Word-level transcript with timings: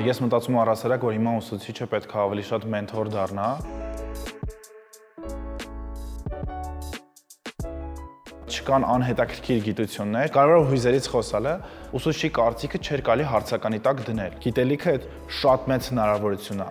Ես 0.00 0.16
մտածում 0.24 0.54
եմ 0.54 0.60
առասարակ, 0.62 1.02
որ 1.04 1.12
հիմա 1.12 1.32
ուսուցիչը 1.42 1.86
պետք 1.92 2.12
է 2.14 2.18
ավելի 2.22 2.44
շատ 2.48 2.62
մենթոր 2.72 3.08
դառնա, 3.12 3.48
չկան 8.48 8.86
անհետաքրքիր 8.94 9.60
գիտություններ։ 9.66 10.32
Կարող 10.36 10.56
է 10.56 10.64
հույզերից 10.70 11.08
խոսալը, 11.12 11.54
ուսուցչի 12.00 12.30
կարծիքը 12.40 12.80
չէր 12.80 13.02
կարելի 13.10 13.28
հարցականի 13.34 13.80
տակ 13.84 14.02
դնել։ 14.08 14.40
Գիտելիքը 14.46 14.94
շատ 15.40 15.68
մեծ 15.70 15.90
հնարավորություն 15.92 16.64
է։ 16.64 16.70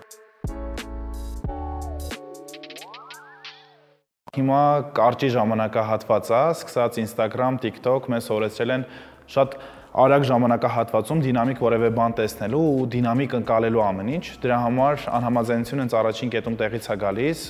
Հիմա 4.40 4.62
կարճի 4.98 5.28
ժամանակահատված 5.38 6.30
է, 6.30 6.42
սկսած 6.58 6.98
Instagram, 7.06 7.62
TikTok 7.62 8.10
մեզ 8.10 8.30
օրեցրել 8.34 8.74
են 8.74 8.84
շատ 9.30 9.56
արագ 9.90 10.24
ժամանակահատվածում 10.28 11.20
դինամիկ 11.24 11.60
որևէ 11.64 11.88
բան 11.96 12.12
տեսնելու 12.20 12.60
ու 12.62 12.84
դինամիկ 12.94 13.32
ընկալելու 13.40 13.80
ամեն 13.82 14.10
ինչ։ 14.14 14.26
Դրա 14.44 14.58
համար 14.64 15.06
անհամաձայնությունը 15.18 15.82
հենց 15.82 15.96
առաջին 16.00 16.30
կետում 16.34 16.58
տեղից 16.60 16.86
է 16.86 16.96
գալիս, 17.00 17.42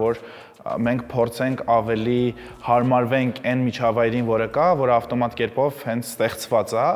որ 0.00 0.20
մենք 0.86 1.06
փորձենք 1.08 1.62
ավելի 1.72 2.20
հարմարվենք 2.66 3.40
այն 3.48 3.64
միջավայրին, 3.70 4.28
որը 4.28 4.48
կա, 4.56 4.68
որը 4.82 4.94
ավտոմատ 4.96 5.38
կերպով 5.40 5.82
հենց 5.88 6.10
ստեղծված 6.12 6.76
է, 6.76 6.88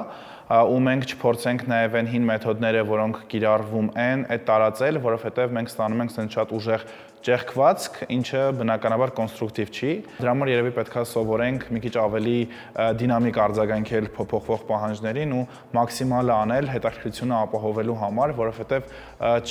ու 0.50 0.78
մենք 0.82 1.04
չփորձենք 1.14 1.60
նաև 1.70 1.92
այն 2.00 2.08
հին 2.10 2.24
մեթոդները, 2.26 2.80
որոնք 2.88 3.18
կիրառվում 3.30 3.90
են, 4.02 4.24
այդ 4.34 4.42
տարածել, 4.48 4.96
որովհետև 5.04 5.52
մենք 5.54 5.70
ստանում 5.70 6.02
ենք 6.02 6.14
ցենց 6.16 6.36
շատ 6.36 6.54
ուժեղ 6.58 6.86
ճեղքվածք, 7.20 7.96
ինչը 8.16 8.42
բնականաբար 8.56 9.10
կոնստրուկտիվ 9.18 9.70
չի։ 9.70 9.90
Դրա 10.16 10.32
համար 10.32 10.50
երևի 10.50 10.70
պետքա 10.78 11.02
սովորենք 11.10 11.66
մի 11.70 11.82
քիչ 11.84 11.92
ավելի 12.00 12.36
դինամիկ 13.00 13.40
արձագանքել 13.44 14.08
փոփոխվող 14.16 14.64
պահանջներին 14.70 15.34
ու 15.36 15.42
մաքսիմալ 15.76 16.32
անել 16.36 16.70
հետաքրքրությունը 16.72 17.36
ապահովելու 17.44 17.98
համար, 18.00 18.32
որովհետև 18.40 18.88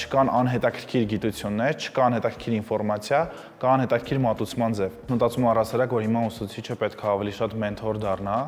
չկան 0.01 0.33
անհետաքրքիր 0.39 1.05
գիտություններ, 1.13 1.77
չկան 1.77 2.17
հետաքրքիր 2.17 2.57
ինֆորմացիա, 2.59 3.21
կան 3.61 3.85
հետաքրքիր 3.85 4.23
մատուցման 4.25 4.79
ձև։ 4.81 4.99
Մտածում 5.13 5.47
առասարակ, 5.53 5.95
որ 5.99 6.05
հիմա 6.09 6.25
ուսուցիչը 6.33 6.79
պետք 6.83 7.05
է 7.05 7.09
ավելի 7.13 7.37
շատ 7.37 7.55
մենթոր 7.63 8.01
դառնա, 8.01 8.39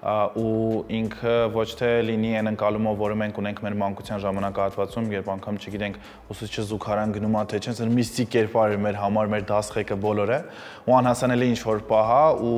ու 0.00 0.84
ինքը 0.96 1.32
ոչ 1.52 1.66
թե 1.76 1.88
լինի 2.08 2.30
այն 2.40 2.50
ընկալումով, 2.54 2.94
որը 3.00 3.16
մենք 3.20 3.40
ունենք 3.42 3.58
մեր 3.66 3.74
մանկության 3.80 4.22
ժամանակահատվածում, 4.24 5.08
երբ 5.12 5.26
անգամ 5.34 5.58
չգիտենք 5.60 5.98
ուսուցիչը 6.32 6.64
զուգարան 6.70 7.12
գնում 7.16 7.36
է, 7.36 7.42
թե 7.50 7.60
չէ, 7.60 7.74
սա 7.76 7.88
միստիկ 8.00 8.30
կերպար 8.32 8.72
էր 8.72 8.80
մեր 8.80 8.98
համար, 9.00 9.30
մեր 9.34 9.44
դասղեկը 9.50 9.98
բոլորը, 10.00 10.38
ու 10.88 10.96
անհասանելի 11.00 11.50
ինչ 11.50 11.60
որ 11.68 11.82
պահա 11.90 12.22
ու 12.40 12.54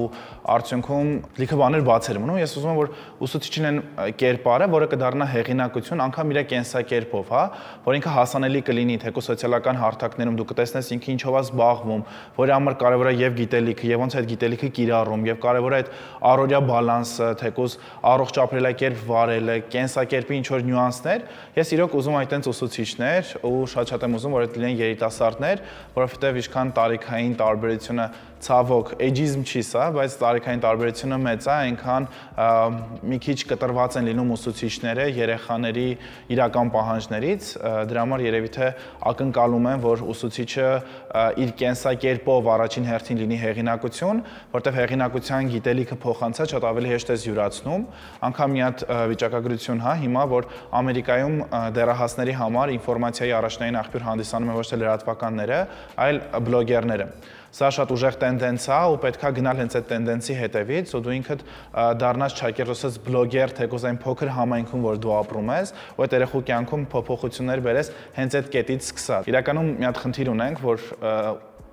արդյունքում 0.52 1.10
լիքը 1.42 1.58
բաներ 1.62 1.82
բացեր 1.86 2.20
մնում։ 2.22 2.38
Ես 2.42 2.54
ուզում 2.62 2.70
եմ, 2.72 2.78
որ 2.78 2.88
ուսուցիչին 3.26 3.66
այն 3.72 3.80
կերպարը, 4.22 4.68
որը 4.72 4.88
կդառնա 4.92 5.26
հեղինակություն, 5.32 6.02
անգամ 6.06 6.32
իր 6.32 6.40
կենսակերպով, 6.52 7.32
հա, 7.32 7.42
որ 7.86 7.98
ինքը 7.98 8.14
հասանելի 8.16 8.62
կլինի, 8.66 8.96
թեկու 9.02 9.24
սոցիալական 9.26 9.80
հարթակներում 9.82 10.38
դու 10.38 10.46
կտեսնես 10.52 10.90
ինքը 10.96 11.12
ինչով 11.12 11.38
է 11.38 11.42
զբաղվում, 11.42 12.02
որի 12.38 12.54
համար 12.56 12.76
կարևոր 12.82 13.10
է 13.12 13.14
եւ 13.22 13.36
գիտելիքը, 13.42 13.88
եւ 13.92 14.02
ոնց 14.02 14.16
այդ 14.18 14.28
գիտելիքը 14.32 14.70
կիրառում, 14.82 15.26
եւ 15.32 15.40
կարևոր 15.42 15.72
է 15.72 15.80
այդ 15.82 15.92
առօրյա 16.32 16.60
բալանսը, 16.72 17.31
թեկուզ 17.40 17.76
առողջ 18.12 18.40
ապրելակերպ 18.42 19.02
վարելը, 19.08 19.56
կենսակերպի 19.72 20.38
ինչ 20.42 20.46
որ 20.52 20.66
նյուանսներ, 20.68 21.24
ես 21.56 21.72
իրոք 21.76 21.96
ուզում 22.02 22.18
այդ 22.22 22.34
այնց 22.36 22.50
ուսուցիչներ 22.52 23.32
ու 23.48 23.54
շատ-շատ 23.72 24.06
եմ 24.06 24.16
ուզում 24.18 24.36
որ 24.36 24.46
այդ 24.46 24.58
լինեն 24.62 24.82
երիտասարդներ, 24.82 25.64
որովհետև 25.96 26.40
ինչքան 26.42 26.72
տարիքային 26.78 27.34
տարբերությունը 27.42 28.06
ցավոք 28.42 28.92
էջիզմ 29.06 29.42
չի 29.46 29.62
սա, 29.68 29.84
բայց 29.94 30.14
տարիքային 30.22 30.62
տարբերությունը 30.62 31.18
մեծ 31.22 31.46
է, 31.46 31.54
այնքան 31.62 32.06
մի 33.12 33.18
քիչ 33.22 33.36
կտրված 33.52 33.98
են 34.00 34.08
լինում 34.10 34.32
ուսուցիչները 34.36 35.04
երեխաների 35.18 35.86
իրական 36.34 36.72
պահանջներից, 36.74 37.50
դրա 37.92 38.02
համար 38.02 38.24
երևի 38.26 38.50
թե 38.56 38.68
ակնկալում 39.12 39.68
են, 39.72 39.82
որ 39.86 40.04
ուսուցիչը 40.12 40.68
իր 41.42 41.52
կենսակերպով 41.62 42.50
առաջին 42.56 42.88
հերթին 42.90 43.22
լինի 43.22 43.38
հեղինակություն, 43.42 44.22
որտեղ 44.52 44.78
հեղինակության 44.82 45.52
գիտելիքը 45.52 45.98
փոխանցած 46.02 46.56
շատ 46.56 46.66
ավելի 46.72 46.92
հեշտ 46.92 47.12
է 47.12 47.18
յուրացնում, 47.22 47.86
անգամ 48.26 48.56
մի 48.56 48.62
հատ 48.66 48.84
վիճակագրություն 49.12 49.82
հա 49.86 49.94
հիմա, 50.02 50.24
որ 50.32 50.48
Ամերիկայում 50.82 51.36
դեռահասների 51.76 52.34
համար 52.40 52.72
ինֆորմացիայի 52.78 53.36
առաջնային 53.38 53.78
աղբյուր 53.82 54.06
հանդիսանում 54.08 54.52
են 54.52 54.58
ոչ 54.58 54.66
թե 54.72 54.80
լրատվականները, 54.82 55.60
այլ 56.02 56.20
բլոգերները։ 56.48 57.06
Սա 57.52 57.68
շատ 57.76 57.90
ուժեղ 57.92 58.14
տենդենց 58.22 58.66
է 58.72 58.76
ու 58.88 58.98
պետքա 59.02 59.30
գնալ 59.36 59.58
հենց 59.60 59.74
այդ 59.76 59.88
տենդենսի 59.90 60.36
հետևից, 60.38 60.92
ու 60.96 61.00
դու 61.04 61.14
ինքդ 61.18 61.42
դառնաս 62.00 62.36
չակերոսես 62.40 62.96
բլոգեր, 63.04 63.52
թեկոս 63.60 63.84
այն 63.92 63.98
փոքր 64.00 64.32
համայնքում, 64.38 64.86
որ 64.88 65.00
դու 65.04 65.14
ապրում 65.20 65.52
ես, 65.52 65.74
ու 65.92 66.06
այդ 66.06 66.16
երեխու 66.16 66.42
կյանքում 66.48 66.86
փոփոխություններ 66.96 67.64
բերես 67.68 67.92
հենց 68.16 68.38
այդ 68.40 68.50
կետից 68.56 68.88
սկսած։ 68.88 69.28
Իրականում 69.32 69.70
մի 69.82 69.88
հատ 69.90 70.00
խնդիր 70.00 70.32
ունենք, 70.32 70.64
որ 70.64 70.86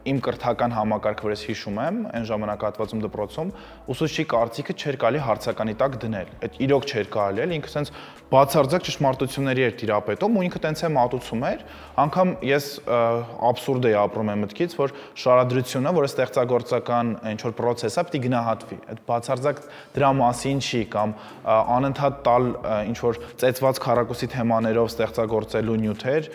իմ 0.08 0.20
կրթական 0.24 0.74
համակարգը, 0.78 1.26
որ 1.28 1.34
ես 1.36 1.44
հիշում 1.50 1.80
եմ, 1.84 1.98
այն 2.16 2.26
ժամանակահատվածում 2.30 3.02
դպրոցում, 3.04 3.52
ուսուցչի 3.92 4.26
կարծիքը 4.32 4.76
չէր 4.80 4.98
կարելի 5.04 5.24
հարցականի 5.28 5.76
տակ 5.80 5.98
դնել։ 6.04 6.32
Այդ 6.40 6.60
իրոք 6.70 6.88
չէր 6.90 7.10
կարելի, 7.16 7.44
էլ 7.44 7.56
ինքը 7.60 7.74
sense 7.74 7.94
բացարձակ 8.30 8.84
ճշմարտությունների 8.86 9.64
էր 9.66 9.72
տիրապետում 9.80 10.36
ու 10.38 10.44
ինքը 10.46 10.60
տենց 10.62 10.82
է 10.86 10.90
մատուցում 10.94 11.46
էր, 11.50 11.64
անգամ 12.04 12.34
ես 12.46 12.68
աբսուրդ 13.50 13.88
էի 13.90 13.96
ապրում 14.00 14.30
եմ 14.30 14.44
մտքից, 14.46 14.76
որ 14.80 14.94
շարադրությունը, 15.24 15.94
որը 15.98 16.10
ստեղծագործական 16.10 17.10
ինչ 17.34 17.40
որ 17.48 17.56
process 17.58 17.98
է, 17.98 18.04
պիտի 18.06 18.22
գնահատվի։ 18.28 18.78
Այդ 18.94 19.02
բացարձակ 19.10 19.64
դրա 19.98 20.12
մասին 20.20 20.62
չի 20.70 20.84
կամ 20.94 21.16
անընդհատ 21.50 22.22
տալ 22.30 22.48
ինչ 22.94 22.98
որ 23.10 23.20
ծեծված 23.42 23.82
քառակուսի 23.90 24.30
թեմաներով 24.38 24.94
ստեղծագործելու 24.94 25.80
նյութեր, 25.90 26.32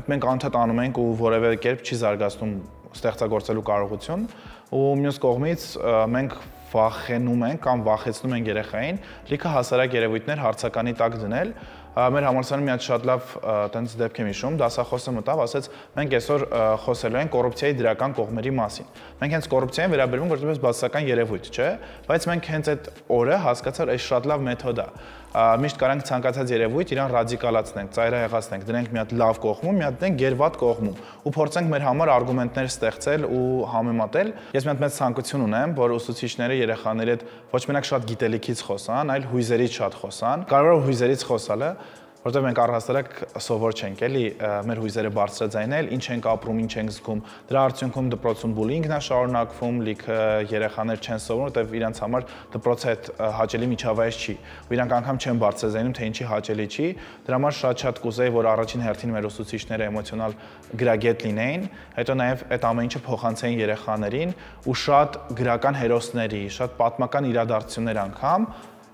այդ 0.00 0.10
մենք 0.10 0.28
անընդհատ 0.34 0.60
անում 0.60 0.82
ենք 0.84 1.00
ու 1.00 1.08
որևէ 1.20 1.54
կերպ 1.64 1.86
չի 1.86 1.96
զարգացնում 2.00 2.54
ստեղծագործելու 2.96 3.66
կարողություն 3.70 4.24
ու 4.70 4.86
մյուս 5.00 5.20
կողմից 5.24 5.66
մենք 6.14 6.34
վախենում 6.70 7.44
ենք 7.50 7.62
կամ 7.64 7.80
վախեցնում 7.86 8.34
ենք 8.36 8.50
երեխային 8.50 8.98
լիքը 9.30 9.52
հասարակ 9.56 9.96
երևույթներ 9.98 10.42
հարցականի 10.44 10.92
տակ 11.00 11.16
դնել 11.24 11.54
մեր 11.90 12.22
համալսարանում 12.22 12.68
մի 12.68 12.70
հատ 12.70 12.84
շատ 12.86 13.06
լավ 13.08 13.30
տենց 13.74 13.94
դեպք 13.98 14.18
եմ 14.20 14.28
հիշում, 14.30 14.58
դասախոսը 14.60 15.14
մտավ, 15.16 15.40
ասեց, 15.42 15.68
մենք 15.96 16.12
այսօր 16.20 16.44
խոսելու 16.84 17.18
ենք 17.20 17.32
կոռուպցիայի 17.34 17.76
դրական 17.80 18.14
կողմերի 18.14 18.52
մասին։ 18.60 18.92
Մենք 19.20 19.34
հենց 19.34 19.48
կոռուպցիային 19.50 19.94
վերաբերվում 19.96 20.30
որպես 20.30 20.60
բացասական 20.62 21.10
երևույթ, 21.10 21.50
չէ՞, 21.50 21.68
բայց 22.06 22.28
մենք 22.30 22.50
հենց 22.54 22.70
այդ 22.70 22.90
օրը 23.18 23.40
հասկացար, 23.50 23.90
այս 23.90 24.06
շատ 24.06 24.30
լավ 24.30 24.46
մեթոդ 24.46 24.80
է 24.80 24.88
միշտ 25.30 25.76
կարանք 25.78 26.06
ցանկացած 26.08 26.50
երևույթ 26.50 26.92
իրան 26.94 27.12
ռադիկալացնենք, 27.14 27.90
ծայրահեղացնենք, 27.94 28.64
դնենք 28.66 28.88
մի 28.90 28.98
հատ 29.00 29.12
լավ 29.20 29.38
կողմում, 29.44 29.76
մի 29.78 29.84
հատ 29.86 30.00
դենք 30.00 30.18
գերվատ 30.22 30.58
կողմում 30.58 30.96
ու 31.22 31.32
փորձենք 31.36 31.70
մեր 31.70 31.84
համար 31.86 32.12
արգումենտներ 32.16 32.70
ստեղծել 32.70 33.28
ու 33.30 33.44
համեմատել։ 33.70 34.32
Ես 34.58 34.66
մի 34.66 34.72
հատ 34.74 34.82
մեծ 34.82 34.98
ցանկություն 34.98 35.46
ունեմ, 35.46 35.76
որ 35.78 35.94
ուսուցիչները 36.00 36.58
երեխաների 36.58 37.14
հետ 37.14 37.24
ոչ 37.54 37.62
մենակ 37.70 37.88
շատ 37.90 38.10
գիտելիքից 38.10 38.64
խոսան, 38.66 39.14
այլ 39.14 39.30
հույզերից 39.30 39.78
շատ 39.78 39.98
խոսան։ 40.02 40.46
Կարող 40.50 40.74
է 40.74 40.84
հույզերից 40.90 41.26
խոսալը 41.30 41.70
որտեղ 42.20 42.42
մենք 42.44 42.58
առհասարակ 42.60 43.14
սովոր 43.40 43.76
չենք 43.80 44.00
էլի 44.04 44.24
մեր 44.68 44.80
հույզերը 44.82 45.10
բարձրաձայնել, 45.16 45.86
ինչ 45.96 46.02
ենք 46.12 46.26
ապրում, 46.30 46.58
ինչ 46.60 46.72
ենք 46.80 46.92
զգում։ 46.92 47.22
Դրա 47.48 47.62
արդյունքում 47.70 48.10
դպրոցում 48.12 48.52
բուլինգն 48.58 48.92
է 48.92 48.98
շարունակվում, 49.06 49.78
լիքը 49.88 50.18
երեխաներ 50.50 51.00
չեն 51.00 51.22
սովորում, 51.24 51.48
որտեղ 51.48 51.72
իրանց 51.80 52.00
համար 52.04 52.26
դպրոցը 52.60 52.90
այդ 52.90 53.08
հաճելի 53.40 53.70
միջավայր 53.70 54.20
չի։ 54.20 54.34
Ու 54.68 54.76
իրանք 54.76 54.94
անգամ 55.00 55.20
չեն 55.24 55.40
բարձրաձայնում, 55.40 55.94
թե 55.96 56.08
ինչի 56.10 56.28
հաճելի 56.30 56.66
չի։ 56.70 56.88
Դրա 57.24 57.40
համար 57.40 57.56
շատ-շատ 57.60 58.00
կուզեի, 58.04 58.34
որ 58.36 58.50
առաջին 58.50 58.84
հերթին 58.84 59.14
մեր 59.16 59.28
ուսուցիչները 59.30 59.88
էմոցիոնալ 59.90 60.36
գրագետ 60.80 61.24
լինեին, 61.24 61.64
հետո 61.96 62.16
նաև 62.20 62.44
այդ 62.50 62.66
ամեն 62.70 62.90
ինչը 62.90 63.00
փոխանցեին 63.06 63.60
երեխաներին 63.64 64.34
ու 64.70 64.76
շատ 64.80 65.18
գրական 65.40 65.78
հերոսների, 65.80 66.42
շատ 66.60 66.76
պատմական 66.80 67.30
իրադարձություններ 67.30 68.00
անգամ 68.04 68.46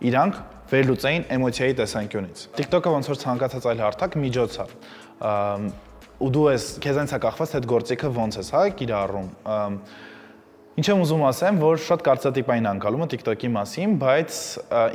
իրանք 0.07 0.39
վերլուծեին 0.71 1.25
էմոցիայի 1.37 1.75
տեսանկյունից։ 1.81 2.43
TikTok-ը 2.59 2.93
ոնց 2.97 3.11
որ 3.13 3.21
ցանկացած 3.23 3.69
այլ 3.71 3.83
հարթակ 3.87 4.17
միջոց 4.27 4.57
է 4.57 4.67
ու 6.17 6.31
դու 6.33 6.45
ես 6.53 6.67
քեզանից 6.85 7.13
է 7.17 7.19
կախված 7.27 7.55
այդ 7.57 7.67
գործիքը 7.71 8.11
ոնց 8.17 8.39
ես 8.41 8.51
հա 8.57 8.63
կիրառում 8.81 9.29
Ինչ 10.77 10.91
եմ 10.93 10.99
ուզում 11.01 11.23
ասեմ, 11.25 11.59
որ 11.63 11.79
շատ 11.81 12.03
կարծրատիպային 12.05 12.67
անկալումը 12.69 13.07
TikTok-ի 13.09 13.49
մասին, 13.49 13.93
բայց 13.97 14.41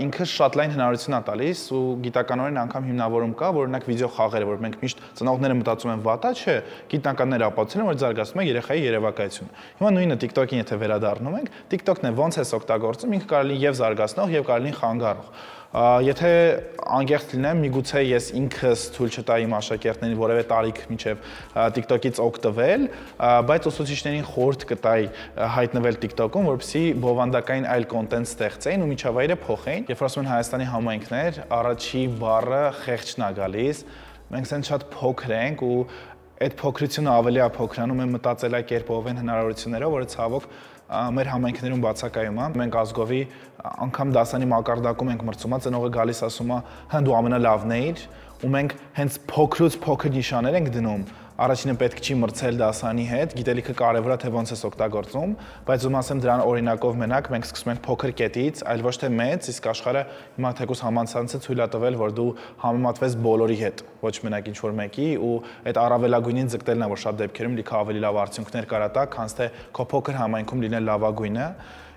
ինքը 0.03 0.25
շատ 0.29 0.57
լայն 0.59 0.73
հնարավորություն 0.75 1.15
է 1.17 1.21
տալիս 1.25 1.63
ու 1.73 1.79
գիտականորեն 2.05 2.59
անգամ 2.61 2.85
հիմնավորում 2.91 3.31
կա, 3.39 3.49
որ 3.55 3.65
օրինակ 3.65 3.87
վիդեո 3.89 4.09
խաղերը, 4.13 4.49
որ 4.51 4.61
մենք 4.61 4.75
միշտ 4.85 5.01
ծնողները 5.17 5.55
մտածում 5.57 5.93
են 5.95 6.03
վատա, 6.05 6.31
չէ, 6.37 6.55
գիտնականները 6.93 7.47
ապացուցել 7.49 7.81
են, 7.81 7.89
որ 7.89 7.97
զարգացնում 8.05 8.43
է 8.43 8.45
երեխայի 8.51 8.85
երևակայությունը։ 8.91 9.65
Հիմա 9.81 9.91
նույնը 9.97 10.19
TikTok-ին 10.21 10.61
եթե 10.61 10.79
վերադառնում 10.85 11.39
ենք, 11.41 11.49
TikTok-ն 11.73 12.11
է 12.11 12.13
ոնց 12.21 12.37
է 12.37 12.45
օգտագործում, 12.61 13.17
ինքը 13.17 13.31
կարելի 13.33 13.57
եւ 13.65 13.81
զարգացնող 13.81 14.37
եւ 14.37 14.47
կարելի 14.51 14.77
խանգարող 14.77 15.33
Եթե 15.71 16.29
անկեղծ 16.91 17.29
լինեմ, 17.31 17.59
միգուցե 17.63 18.01
ես 18.03 18.25
ինքս 18.35 18.81
ցույց 18.91 19.17
չտայի 19.21 19.45
իմ 19.45 19.53
աշակերտներին 19.55 20.17
որևէ 20.19 20.41
տարիք 20.49 20.81
միջև 20.91 21.21
TikTok-ից 21.77 22.19
օգտվել, 22.25 22.83
բայց 23.47 23.69
ուսուցիչներին 23.71 24.27
խորհուրդ 24.27 24.65
կտայի 24.71 25.07
հայտնվել 25.55 25.99
TikTok-ում, 26.03 26.49
որպեսզի 26.51 26.83
բովանդակային 27.07 27.69
այլ 27.71 27.87
կոնտենտ 27.95 28.31
ստեղծեին 28.31 28.83
ու 28.83 28.91
միջավայրը 28.91 29.37
փոխեին։ 29.47 29.87
Երբ 29.95 30.03
ասում 30.11 30.25
են 30.25 30.31
Հայաստանի 30.31 30.67
համայնքներ, 30.75 31.39
առաջի 31.61 32.03
բառը 32.19 32.63
խեղճն 32.81 33.23
է 33.23 33.31
գալիս, 33.39 33.83
մենք 34.31 34.51
ցենց 34.51 34.71
շատ 34.71 34.85
փոքր 34.91 35.35
ենք 35.39 35.63
ու 35.71 35.79
այդ 36.41 36.53
փոքրությունը 36.57 37.11
ավելի 37.21 37.41
է 37.41 37.47
փոքրանում 37.53 37.99
է 38.01 38.05
մտածելակերպով 38.11 39.09
են 39.11 39.19
հնարավորություններով, 39.21 39.91
որը 39.93 40.07
ցավոք 40.11 40.45
մեր 40.91 41.29
համայնքներում 41.31 41.83
բացակայում 41.85 42.39
է։ 42.41 42.47
Մենք 42.61 42.77
ազգովի 42.81 43.21
անգամ 43.85 44.11
դասանի 44.17 44.47
մակարդակում 44.51 45.11
ենք 45.11 45.25
մրցումա, 45.29 45.59
ծնողը 45.65 45.91
գալիս 45.95 46.21
ասում 46.27 46.51
է, 46.51 46.57
հա 46.91 47.01
դու 47.07 47.15
ամենալավն 47.21 47.73
էիր, 47.77 48.03
ու 48.41 48.51
մենք 48.51 48.75
հենց 48.97 49.17
փոքրուց 49.31 49.77
փոքր 49.85 50.13
նիշաներ 50.17 50.57
ենք 50.59 50.71
դնում 50.75 51.03
առաջինը 51.41 51.73
պետք 51.79 51.99
չի 52.01 52.15
մրցել 52.21 52.57
դասանի 52.59 53.05
հետ, 53.07 53.33
գիտելիքը 53.39 53.73
կարևոր 53.79 54.13
է 54.13 54.17
թե 54.21 54.31
ոնց 54.35 54.51
ես 54.51 54.63
օգտագործում, 54.67 55.35
բայց 55.67 55.85
ում 55.87 55.97
ասեմ 56.01 56.21
դրան 56.21 56.43
օրինակով 56.45 56.97
մենակ 57.01 57.29
մենք 57.31 57.47
սկսում 57.47 57.71
ենք 57.71 57.81
փոքր 57.87 58.13
կետից, 58.21 58.63
այլ 58.71 58.83
ոչ 58.85 58.95
թե 59.01 59.09
մեծ, 59.15 59.49
իսկ 59.51 59.69
աշխարհը 59.71 60.03
հիմա 60.37 60.51
թեկուս 60.59 60.83
համանցանցը 60.85 61.41
թույլ 61.45 61.61
է 61.61 61.67
տվել, 61.71 61.99
որ 62.01 62.15
դու 62.19 62.27
համեմատվես 62.61 63.15
բոլորի 63.25 63.57
հետ, 63.61 63.85
ոչ 64.01 64.15
մենակ 64.27 64.51
ինչ 64.51 64.57
որ 64.61 64.75
մեկի 64.81 65.07
ու 65.21 65.35
այդ 65.71 65.81
առավելագույնին 65.81 66.51
ձգտելն 66.51 66.85
է, 66.85 66.91
որ 66.91 67.01
շատ 67.05 67.21
դեպքերում 67.21 67.55
լիքը 67.61 67.77
ավելի 67.81 68.03
լավ 68.05 68.19
արդյունքներ 68.21 68.67
կարա 68.71 68.89
տա, 68.91 69.05
քան 69.15 69.35
թե 69.41 69.47
քո 69.71 69.87
փոքր 69.91 70.19
համայնքում 70.21 70.65
լինել 70.67 70.87
լավագույնը։ 70.91 71.47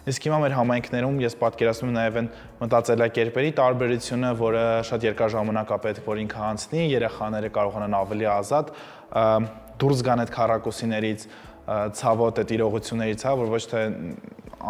Իսկ 0.04 0.26
հիմա 0.28 0.38
մեր 0.42 0.54
համայնքներում 0.58 1.14
ես 1.24 1.34
պատկերացնում 1.40 1.90
եմ 1.90 1.94
նաև 1.96 2.16
այն 2.20 2.26
մտածելակերպերի 2.60 3.52
տարբերությունը, 3.56 4.32
որը 4.36 4.64
շատ 4.84 5.06
երկար 5.08 5.32
ժամանակ 5.34 5.72
է 5.72 5.78
պետք 5.86 6.08
որ 6.10 6.20
ինքը 6.24 6.42
անցնի, 6.50 6.82
երեխաները 6.92 7.50
կարողանան 7.54 7.96
ավելի 8.04 8.28
ազատ 8.34 8.72
դուրս 9.80 10.04
գան 10.04 10.22
այդ 10.24 10.32
քարակուսիներից, 10.34 11.26
ցավոտ 11.98 12.40
այդ 12.44 12.52
իրողություններից, 12.54 13.24
հա, 13.24 13.32
որ 13.40 13.52
ոչ 13.54 13.62
թե 13.72 13.82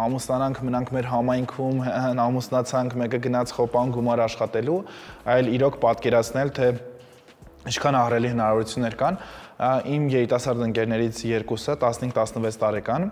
ամուսնանանք 0.05 0.61
մնանք 0.65 0.91
մեր 0.95 1.07
համայնքում, 1.11 1.83
ամուսնացանք, 2.25 2.95
մեկը 3.03 3.19
գնաց 3.25 3.53
խոպան 3.59 3.93
գումար 3.95 4.23
աշխատելու, 4.25 4.79
այլ 5.35 5.51
իրոք 5.55 5.77
պատկերացնել, 5.83 6.51
թե 6.55 6.69
ինչքան 7.65 7.99
ահռելի 7.99 8.31
հնարավորություններ 8.35 8.97
կան։ 9.01 9.19
Իմ 9.95 10.09
երիտասարդ 10.15 10.65
ընկերներից 10.65 11.21
երկուսը 11.31 11.77
15-16 11.81 12.59
տարեկան 12.65 13.07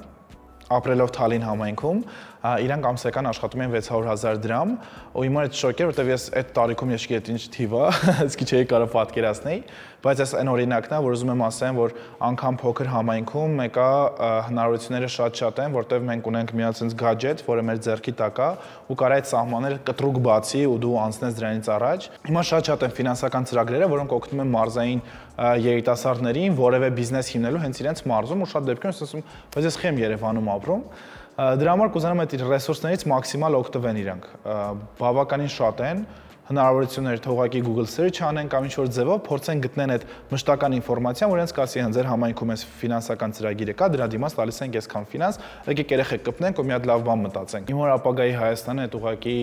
ապրելով 0.77 1.09
Թալին 1.17 1.45
համայնքում, 1.47 1.99
իրանք 2.44 2.88
ամսական 2.90 3.30
աշխատում 3.30 3.62
են 3.63 3.72
600.000 3.72 4.40
դրամ, 4.44 4.72
ու 5.16 5.24
հիմա 5.24 5.44
այդ 5.48 5.54
շոկ 5.56 5.80
էր, 5.80 5.88
որտեվ 5.94 6.10
ես 6.12 6.24
այդ 6.42 6.50
տարիքում 6.57 6.90
ես 6.92 7.06
չգիտեի 7.07 7.36
ինչ 7.38 7.44
թիվ 7.54 7.75
է, 7.80 7.84
իսկի 8.28 8.48
չէի 8.50 8.66
կարող 8.74 8.90
պատկերացնել, 8.92 9.62
բայց 10.04 10.22
այս 10.24 10.34
այն 10.42 10.50
օրինակն 10.51 10.92
է, 10.92 11.00
որ 11.06 11.16
ուզում 11.16 11.31
եմ 11.31 11.44
ասեմ, 11.48 11.78
որ 11.80 11.94
անգամ 12.28 12.57
փոքր 12.60 12.90
համայնքում 12.92 13.54
մեկա 13.62 13.88
հնարավորությունները 14.50 15.10
շատ-շատ 15.13 15.62
են, 15.63 15.78
որտեվ 15.78 16.04
մենք 16.10 16.28
ունենք 16.34 16.51
մի 16.60 16.66
հատ 16.68 16.81
sense 16.81 16.98
gadget, 17.00 17.45
որը 17.48 17.63
մեր 17.63 17.80
ձեռքի 17.88 18.13
տակ 18.19 18.44
է, 18.44 18.50
ու 18.92 18.98
կարա 19.00 19.19
այդ 19.24 19.30
սահմանները 19.31 19.80
կտրուկ 19.88 20.19
բացի 20.28 20.66
ու 20.68 20.78
դու 20.84 20.94
անցնես 21.07 21.40
դրանից 21.40 21.72
առաջ։ 21.80 22.10
Հիմա 22.28 22.44
շատ-շատ 22.51 22.84
են 22.84 22.95
ֆինանսական 23.00 23.48
ծրագրերը, 23.54 23.90
որոնք 23.95 24.16
օգնում 24.19 24.44
են 24.44 24.54
մարզային 24.54 25.04
երիտասարդներին 25.63 26.60
որևէ 26.60 26.90
բիզնես 27.00 27.30
հիմնելու 27.34 27.63
հենց 27.63 27.80
իրենց 27.84 28.04
մարզում 28.12 28.44
ու 28.44 28.50
շատ 28.54 28.68
դեպքերում 28.69 29.04
ասում, 29.07 29.24
բայց 29.56 29.68
ես 29.69 29.78
խեմ 29.81 30.01
Երևանում 30.04 30.51
ապրում, 30.54 30.84
Դրա 31.33 31.71
համար 31.74 31.89
կուզենամ 31.95 32.19
այդ 32.21 32.33
ռեսուրսներից 32.45 33.03
մաքսիմալ 33.09 33.56
օգտվեն 33.57 34.00
իրանք։ 34.03 34.25
Բավականին 35.00 35.50
շատ 35.50 35.80
են, 35.81 36.03
հնարավորություններ 36.44 37.21
թե 37.24 37.30
ուղղակի 37.33 37.62
Google 37.65 37.88
search 37.89 38.19
անեն 38.27 38.50
կամ 38.51 38.65
ինչ-որ 38.68 38.89
ձևով 38.94 39.21
փորձեն 39.25 39.63
գտնեն 39.63 39.94
այդ 39.95 40.03
մշտական 40.30 40.75
ինֆորմացիան, 40.77 41.31
որ 41.31 41.39
իրենց 41.39 41.53
կասի 41.57 41.81
հենց 41.81 41.97
ձեր 41.97 42.09
համայնքում 42.12 42.53
էս 42.53 42.65
ֆինանսական 42.83 43.33
ծրագիրը 43.38 43.75
կա, 43.80 43.88
դրա 43.94 44.07
դիմաց 44.13 44.35
տալիս 44.38 44.59
ենք 44.62 44.77
այսքան 44.83 45.07
ֆինանս, 45.13 45.39
եկեք 45.71 45.94
երեխեք 45.95 46.25
կպնենք 46.27 46.59
ու 46.59 46.68
մի 46.68 46.75
հատ 46.75 46.88
լավ 46.91 47.06
բան 47.07 47.24
մտածենք։ 47.24 47.71
Իմ 47.74 47.80
որ 47.80 47.94
ապագայի 47.94 48.35
Հայաստանը 48.44 48.83
այդ 48.83 48.97
ուղղակի 49.00 49.38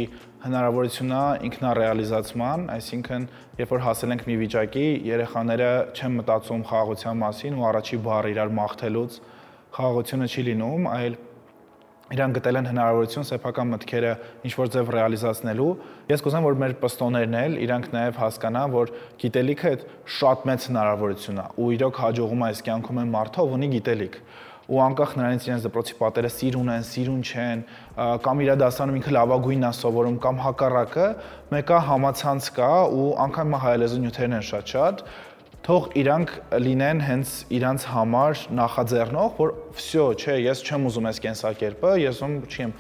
հնարավորությունն 0.44 1.16
է 1.16 1.24
ինքնարեալիզացման, 1.48 2.68
այսինքն 2.76 3.26
երբ 3.64 3.74
որ 3.74 3.84
հասել 3.88 4.14
ենք 4.14 4.22
մի 4.28 4.36
վիճակի, 4.44 4.86
երեխաները 5.08 5.72
չեն 5.96 6.14
մտածում 6.20 6.62
խաղաղության 6.70 7.20
մասին 7.24 7.58
ու 7.60 7.66
առաջի 7.70 8.00
բառը 8.04 8.32
իրար 8.36 8.54
մաղթելուց 8.60 9.20
խաղաղությունը 9.70 10.26
չի 10.30 10.42
լինում, 10.50 10.86
այլ 10.90 11.18
իրան 12.10 12.32
գտել 12.34 12.58
են 12.58 12.68
հնարավորություն 12.70 13.26
սեփական 13.28 13.68
մտքերը 13.70 14.12
ինչ 14.48 14.52
որ 14.58 14.70
ձև 14.74 14.88
ռեալիզացնելու։ 14.96 15.68
Ես 16.10 16.24
կուզեմ 16.26 16.46
որ 16.48 16.56
մեր 16.60 16.74
պստոներն 16.82 17.36
էլ 17.40 17.56
իրանք 17.66 17.88
նաև 17.94 18.20
հասկանան, 18.24 18.74
որ 18.74 18.92
գիտելիքը 19.22 19.70
այդ 19.70 19.84
շատ 20.18 20.46
մեծ 20.50 20.68
հնարավորություն 20.70 21.40
է 21.40 21.46
ու 21.54 21.72
իրոք 21.78 22.00
հաջողում 22.04 22.42
է 22.42 22.48
այս 22.50 22.62
կյանքում 22.66 23.00
են 23.04 23.12
մարդը, 23.14 23.44
ով 23.46 23.54
ունի 23.60 23.70
գիտելիք 23.78 24.22
ու 24.70 24.78
անկախ 24.84 25.14
նրանից 25.18 25.46
իրենց 25.48 25.64
դպրոցի 25.66 25.94
պատերը 25.98 26.28
սիրուն 26.30 26.68
են, 26.70 26.84
սիրուն 26.86 27.22
չեն, 27.26 27.62
կամ 28.22 28.42
իր 28.44 28.50
դասանում 28.60 28.98
ինքը 29.00 29.14
լավագույնն 29.16 29.66
է 29.66 29.70
սովորում 29.80 30.18
կամ 30.22 30.38
հակառակը, 30.44 31.06
մեկը 31.50 31.80
համացանց 31.88 32.50
կա 32.54 32.70
ու 32.94 33.08
անգամ 33.26 33.56
հայալեզու 33.64 34.02
նյութերն 34.04 34.36
են 34.38 34.46
շատ-շատ, 34.46 35.02
թող 35.60 35.90
իրանք 36.00 36.30
լինեն 36.64 37.00
հենց 37.04 37.32
իրանց 37.52 37.84
համար 37.90 38.38
նախաձեռնող, 38.56 39.32
որ 39.36 39.50
վсё, 39.76 40.06
չէ, 40.16 40.36
ես 40.40 40.62
չեմ 40.64 40.86
ուզում 40.88 41.08
այս 41.10 41.20
կենսակերպը, 41.26 41.90
ես 42.00 42.20
ում 42.24 42.36
չեմ 42.48 42.72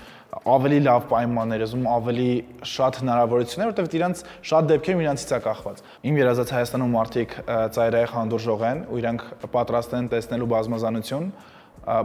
ավելի 0.54 0.78
լավ 0.86 1.06
պայմաններ, 1.10 1.64
ես 1.66 1.74
ում 1.76 1.86
ավելի 1.90 2.28
շատ 2.72 2.98
հնարավորություններ, 3.02 3.70
որտեղ 3.70 3.96
իրանց 4.00 4.22
շատ 4.50 4.68
դեպքերում 4.70 5.02
իրանցից 5.04 5.32
է 5.36 5.40
կախված։ 5.46 5.82
Իմ 6.10 6.20
երազած 6.20 6.52
Հայաստանում 6.56 6.94
մարդիկ 6.96 7.34
ծայրահեղ 7.76 8.14
հանդուրժող 8.16 8.64
են 8.70 8.84
ու 8.86 9.00
իրանք 9.00 9.24
պատրաստ 9.56 9.96
են 10.00 10.10
տեսնելու 10.14 10.50
բազմազանություն 10.54 11.26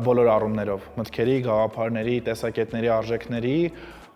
բոլոր 0.06 0.32
առումներով՝ 0.36 0.90
մտքերի, 1.00 1.38
գաղափարների, 1.46 2.18
տեսակետների, 2.26 2.92
արժեքների, 2.96 3.56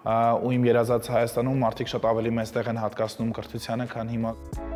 ու 0.10 0.56
իմ 0.56 0.68
երազած 0.72 1.12
Հայաստանում 1.20 1.64
մարդիկ 1.68 1.94
շատ 1.94 2.10
ավելի 2.16 2.34
մեծ 2.40 2.56
տեղ 2.58 2.74
են 2.74 2.84
հատկացնում 2.88 3.38
կրթությանը, 3.40 3.90
քան 3.94 4.14
հիմա։ 4.16 4.69